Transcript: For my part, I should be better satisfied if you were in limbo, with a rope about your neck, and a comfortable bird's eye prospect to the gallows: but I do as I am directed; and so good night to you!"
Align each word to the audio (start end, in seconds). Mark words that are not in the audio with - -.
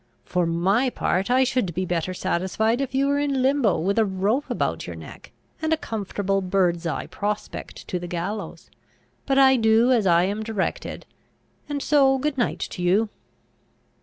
For 0.25 0.47
my 0.47 0.89
part, 0.89 1.29
I 1.29 1.43
should 1.43 1.75
be 1.75 1.85
better 1.85 2.11
satisfied 2.11 2.81
if 2.81 2.95
you 2.95 3.05
were 3.05 3.19
in 3.19 3.43
limbo, 3.43 3.77
with 3.77 3.99
a 3.99 4.03
rope 4.03 4.49
about 4.49 4.87
your 4.87 4.95
neck, 4.95 5.31
and 5.61 5.71
a 5.71 5.77
comfortable 5.77 6.41
bird's 6.41 6.87
eye 6.87 7.05
prospect 7.05 7.87
to 7.87 7.99
the 7.99 8.07
gallows: 8.07 8.71
but 9.27 9.37
I 9.37 9.57
do 9.57 9.91
as 9.91 10.07
I 10.07 10.23
am 10.23 10.41
directed; 10.41 11.05
and 11.69 11.83
so 11.83 12.17
good 12.17 12.35
night 12.39 12.57
to 12.71 12.81
you!" 12.81 13.09